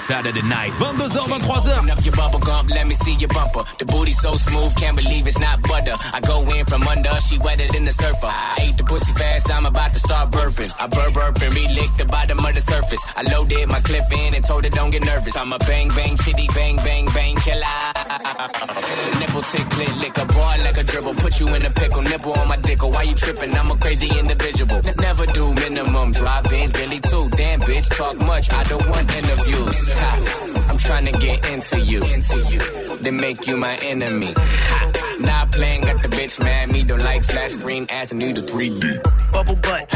[0.01, 0.71] Saturday night.
[0.73, 1.89] 22h, 23h.
[1.91, 3.63] Up your bubble gum, let me see your bumper.
[3.77, 5.93] The booty so smooth, can't believe it's not butter.
[6.11, 8.27] I go in from under, she wetter than the surfer.
[8.27, 10.71] I ate the pussy fast, I'm about to start burping.
[10.79, 13.01] I burp burp and relick the bottom of the surface.
[13.15, 15.37] I loaded my clip in and told her don't get nervous.
[15.37, 18.00] I'm a bang bang shitty bang bang bang killer.
[18.21, 21.15] Nipple tick lick a boy like a dribble.
[21.15, 22.83] Put you in a pickle, nipple on my dick.
[22.83, 23.55] Why you tripping?
[23.57, 24.81] I'm a crazy individual.
[24.85, 27.29] N- never do minimum drive-ins, Billy too.
[27.29, 29.93] Damn bitch, talk much, I don't want interviews.
[29.99, 32.59] Ha, I'm trying to get into you, into you,
[32.97, 34.33] then make you my enemy.
[34.35, 36.71] Ha, not playing, got the bitch mad.
[36.71, 39.31] Me don't like flat screen ass, need a 3D.
[39.31, 39.90] Bubble butt,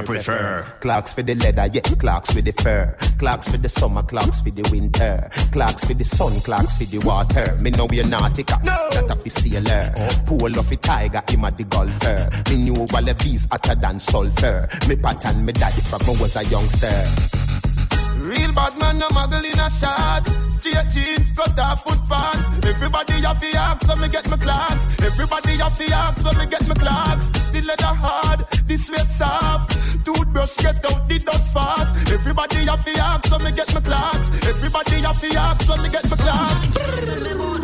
[0.00, 0.66] my prefer.
[0.80, 2.96] Clarks for the leather, yeah, Clarks for the fur.
[3.18, 5.28] Clarks for the summer, Clarks for the winter.
[5.52, 7.56] Clarks for the sun, Clarks for the water.
[7.60, 8.88] Me know we're nautica, no.
[8.90, 9.92] that a fi sailor.
[10.26, 12.30] Pool of a tiger, him a the golfer.
[12.50, 14.68] Me knew Wallabees hotter than sulfur.
[14.88, 17.37] Me pattern me daddy from when was a youngster.
[18.28, 20.36] Real bad man, no muggle in a shots.
[20.52, 22.50] Straight jeans, cut off foot pants.
[22.62, 24.84] Everybody have the axe when me get my Clarks.
[25.00, 27.30] Everybody have the axe when me get my Clarks.
[27.52, 29.72] The leather hard, the sweat soft.
[30.04, 32.12] Toothbrush get out the dust fast.
[32.12, 34.28] Everybody have the axe when me get my Clarks.
[34.46, 36.64] Everybody have the axe when me get my Clarks.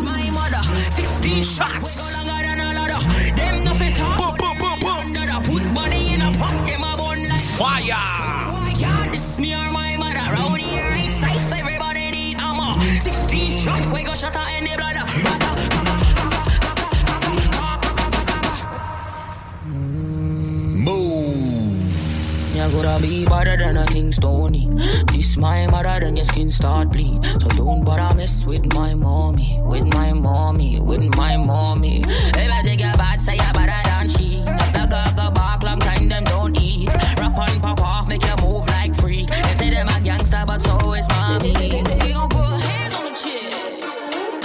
[0.01, 0.63] my mother.
[0.89, 2.11] 16 shots.
[2.17, 3.01] Longer than a ladder.
[3.37, 4.17] Them nothing talk.
[4.17, 5.13] Boom, boom, boom, boom.
[5.45, 6.57] Put body in a pot.
[6.65, 8.34] Them a bun like Fire.
[13.65, 13.93] Shot.
[13.93, 14.95] We go shot her in the blood.
[22.55, 24.69] You're gonna be better than a King Stony.
[25.11, 27.23] This my mother, then your skin start bleed.
[27.41, 32.01] So don't bother mess with my mommy, with my mommy, with my mommy.
[32.07, 34.39] If I take your bad, say you're better than she.
[34.39, 36.93] If the gaga bark, long time them don't eat.
[37.19, 39.27] Rap on, pop off, make you move like freak.
[39.27, 42.04] They say them a gangster, but so is mommy.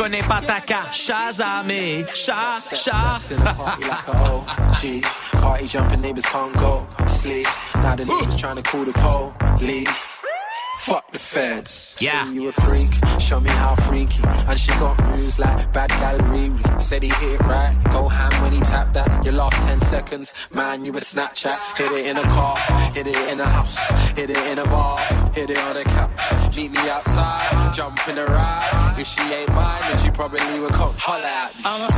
[0.00, 3.20] connais pas ta carte, Shazamé, Sha, Sha.
[5.42, 7.46] Party jumping, neighbors can't go sleep.
[7.74, 10.09] Now the neighbors trying to call the police.
[10.80, 11.94] Fuck the feds.
[12.00, 12.24] Yeah.
[12.24, 12.88] Say you a freak,
[13.20, 14.22] show me how freaky.
[14.24, 16.80] And she got moves like bad gal Riri.
[16.80, 19.22] Said he hit it right, go ham when he tapped that.
[19.22, 21.58] Your last 10 seconds, man, you a Snapchat.
[21.76, 22.56] Hit it in a car,
[22.94, 23.76] hit it in a house,
[24.16, 24.98] hit it in a bar,
[25.34, 26.56] hit it on the couch.
[26.56, 28.96] Meet me outside, jump in the ride.
[28.98, 31.62] If she ain't mine, then she probably would come holler at me.
[31.66, 31.92] I'm a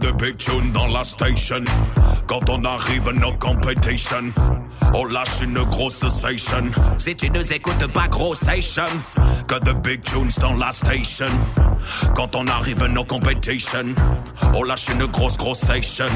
[0.00, 1.62] de big tune dans la station.
[2.26, 4.32] Quand on arrive, no competition.
[4.94, 6.70] On lâche une grosse station.
[6.98, 8.84] Si tu nous écoutes pas, gros station.
[9.46, 11.26] Que de big tunes dans la station.
[12.14, 13.94] Quand on arrive, no competition.
[14.54, 16.06] On lâche une grosse, grosse station.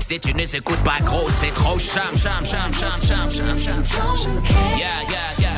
[0.00, 3.84] Si tu nous écoutes pas, gros, c'est trop cham, cham, cham, cham, cham, cham, cham,
[3.84, 4.42] cham.
[4.78, 5.52] Yeah, yeah, yeah.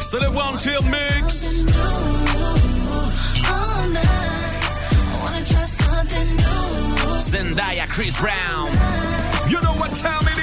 [0.00, 0.56] C'est le One
[0.90, 1.53] Mix.
[7.54, 8.66] Zendaya, Chris Brown.
[9.48, 10.38] You know what time it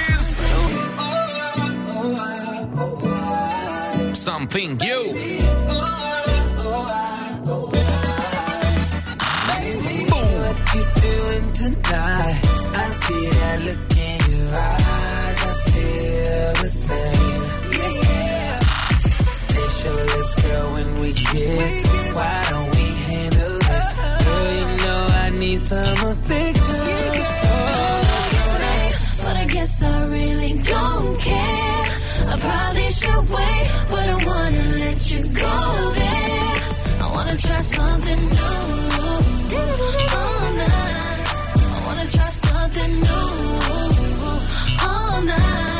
[4.12, 4.18] is?
[4.18, 5.12] Something new.
[11.52, 12.40] Tonight?
[12.74, 15.40] I see that look in your eyes.
[15.42, 17.42] I feel the same.
[17.78, 18.58] Yeah.
[19.48, 21.86] Taste your lips, girl, when we kiss.
[22.14, 22.91] Why don't we
[25.42, 26.84] need some affection.
[27.54, 27.98] Oh,
[29.24, 31.84] but I guess I really don't care.
[32.32, 35.58] I probably should wait, but I wanna let you go
[36.00, 36.54] there.
[37.04, 38.58] I wanna try something new.
[39.58, 41.22] Oh, All night.
[41.74, 43.28] I wanna try something new.
[44.28, 45.71] Oh, All night.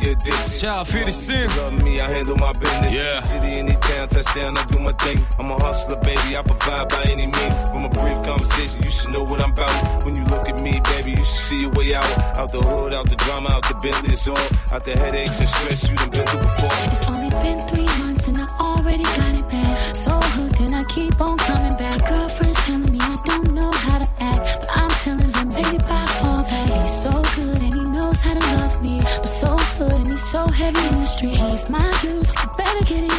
[0.00, 0.34] they addicted.
[1.56, 2.94] Love me, I handle my business.
[2.94, 3.20] Yeah.
[3.20, 5.18] City, any town, touchdown, I do my thing.
[5.38, 7.54] I'm a hustler, baby, I provide by any means.
[7.68, 10.04] From a brief conversation, you should know what I'm about.
[10.04, 12.36] When you look at me, baby, you should see a way out.
[12.36, 14.38] Out the hood, out the drama, out the Bentley, it's all.
[14.72, 16.70] Out the headaches and stress you done been through before.
[16.92, 19.96] It's only been three months and I already got it bad.
[19.96, 22.00] So hooked and I keep on coming back.
[22.08, 22.43] Girlfriend
[30.34, 31.38] so heavy in the streets.
[31.54, 33.13] It's my juice, better get it.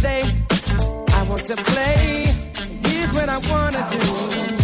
[0.00, 0.22] Thursday.
[1.12, 2.32] I want to play.
[2.84, 4.59] Here's what I wanna do.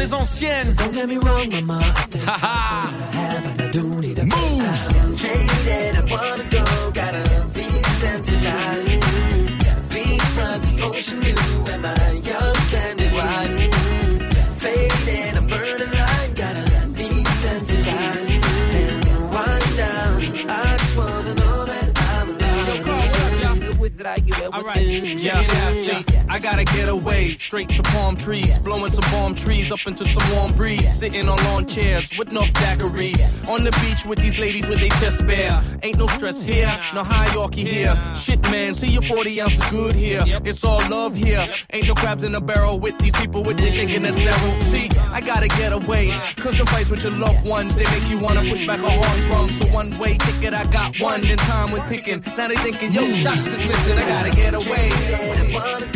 [0.00, 0.74] les anciennes.
[0.76, 1.82] Don't get me wrong, mama.
[2.26, 2.92] Ha ha.
[3.12, 4.60] Have, I do need a move.
[6.94, 7.22] Gotta
[11.72, 11.94] and my
[12.28, 13.54] young candid wife.
[14.62, 16.64] Faded, I'm burning light, gotta.
[18.78, 18.90] And
[20.50, 22.60] I just wanna know that I'm alive.
[25.20, 25.34] Yo,
[26.14, 26.19] All.
[26.30, 30.36] I gotta get away straight to palm trees, blowing some palm trees up into some
[30.36, 34.68] warm breeze, sitting on lawn chairs with no daiquiris, on the beach with these ladies
[34.68, 35.60] with their chest bare.
[35.82, 38.00] Ain't no stress here, no hierarchy here.
[38.14, 40.22] Shit, man, see your 40 ounces good here.
[40.44, 41.44] It's all love here.
[41.72, 44.60] Ain't no crabs in a barrel with these people with their thinking that's narrow.
[44.60, 48.20] See, I gotta get away, cause the fights with your loved ones, they make you
[48.20, 49.48] wanna push back a hard drum.
[49.48, 52.22] So one way ticket, I got one, then time went ticking.
[52.38, 55.89] Now they thinking, yo, shots is missing, I gotta get away.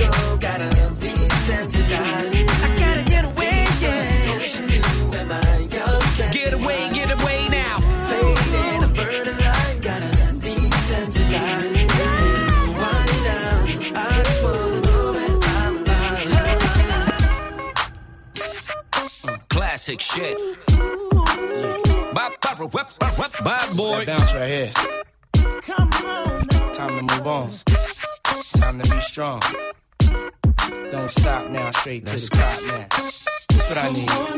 [22.73, 24.05] Bad, bad, bad, bad, bad boy.
[24.05, 24.73] That bounce right here.
[26.73, 27.51] Time to move on.
[28.57, 29.43] Time to be strong.
[30.91, 32.87] Don't stop now, straight to the top now.
[32.89, 34.09] That's what I need.
[34.09, 34.33] Come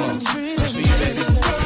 [0.00, 1.65] on, that's for you, baby.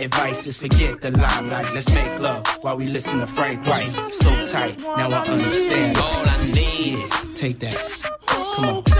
[0.00, 1.72] advice is forget the limelight.
[1.74, 3.92] Let's make love while we listen to Frank White.
[4.12, 5.98] So tight, now I understand.
[5.98, 7.10] All I need.
[7.36, 7.76] Take that.
[8.26, 8.99] Come on.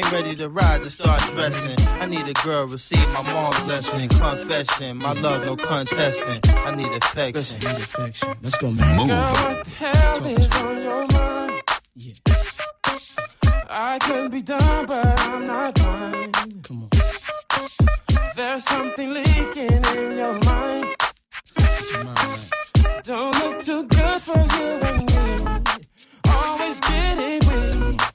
[0.11, 1.75] ready to ride to start dressing.
[1.99, 4.09] I need a girl, receive my mom's blessing.
[4.09, 6.41] Confession, my love, no contesting.
[6.65, 7.59] I need affection.
[7.59, 8.35] Need affection.
[8.41, 9.07] Let's go, man.
[9.07, 11.61] Girl, what the hell is on your mind?
[13.69, 16.63] I could be done, but I'm not blind.
[16.63, 16.89] Come on.
[18.35, 20.95] There's something leaking in your mind.
[23.03, 25.79] Don't look too good for you and me.
[26.29, 28.10] Always getting weak.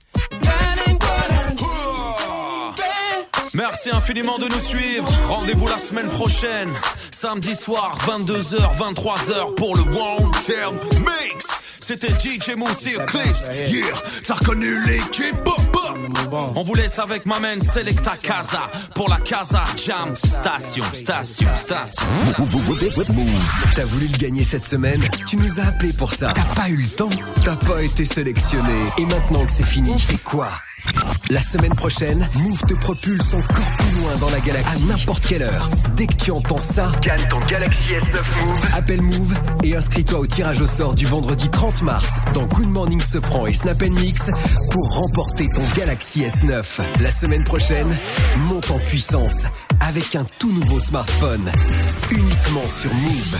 [3.86, 5.08] Merci infiniment de nous suivre.
[5.26, 6.68] Rendez-vous la semaine prochaine,
[7.12, 11.46] samedi soir, 22h, 23h pour le One Term Mix.
[11.80, 13.48] C'était DJ Mousse et Eclipse.
[13.68, 15.36] Yeah, t'as reconnu l'équipe.
[16.54, 22.06] On vous laisse avec ma main Selecta Casa pour la Casa Jam Station, station, station.
[23.74, 25.00] T'as voulu le gagner cette semaine?
[25.26, 26.32] Tu nous as appelé pour ça.
[26.34, 27.10] T'as pas eu le temps?
[27.44, 28.84] T'as pas été sélectionné.
[28.98, 30.48] Et maintenant que c'est fini, on fait quoi?
[31.30, 34.84] La semaine prochaine, Move te propulse encore plus loin dans la galaxie.
[34.84, 35.68] À n'importe quelle heure.
[35.96, 38.70] Dès que tu entends ça, gagne ton Galaxy S9 Move.
[38.72, 39.34] Appelle Move
[39.64, 43.52] et inscris-toi au tirage au sort du vendredi 30 mars dans Good Morning Sofran et
[43.52, 44.30] Snap Mix
[44.70, 46.80] pour remporter ton Galaxy S9.
[47.00, 47.96] La semaine prochaine,
[48.48, 49.44] monte en puissance
[49.80, 51.50] avec un tout nouveau smartphone.
[52.10, 53.36] Uniquement sur Move.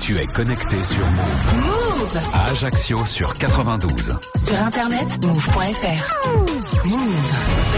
[0.00, 1.54] Tu es connecté sur Move.
[1.54, 4.14] Move À Ajaccio sur 92.
[4.36, 6.86] Sur internet, move.fr.
[6.86, 7.64] Move.